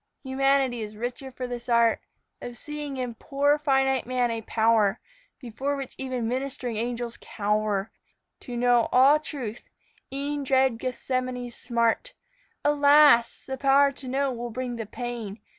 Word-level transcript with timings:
Humanity 0.23 0.81
is 0.81 0.95
richer 0.97 1.29
for 1.29 1.45
this 1.45 1.69
art 1.69 2.01
Of 2.41 2.57
seeing 2.57 2.97
in 2.97 3.13
poor 3.13 3.59
finite 3.59 4.07
man 4.07 4.31
a 4.31 4.41
power 4.41 4.99
Before 5.39 5.75
which 5.75 5.93
even 5.99 6.27
ministering 6.27 6.75
angels 6.75 7.19
cower 7.21 7.91
To 8.39 8.57
know 8.57 8.89
all 8.91 9.19
truth, 9.19 9.61
e'en 10.11 10.43
dread 10.43 10.79
Gethsemane's 10.79 11.53
smart. 11.53 12.15
Alas! 12.65 13.45
the 13.45 13.57
power 13.59 13.91
to 13.91 14.07
know 14.07 14.31
will 14.31 14.49
bring 14.49 14.77
the 14.77 14.87
pain. 14.87 15.39